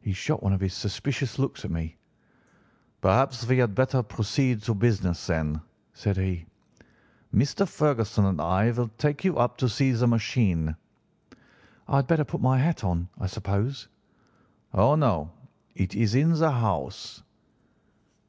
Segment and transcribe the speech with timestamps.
[0.00, 1.96] "He shot one of his suspicious looks at me.
[3.00, 5.60] 'Perhaps we had better proceed to business, then,'
[5.92, 6.46] said he.
[7.32, 7.68] 'Mr.
[7.68, 10.74] Ferguson and I will take you up to see the machine.'
[11.86, 13.86] "'I had better put my hat on, I suppose.'
[14.72, 15.30] "'Oh, no,
[15.76, 17.22] it is in the house.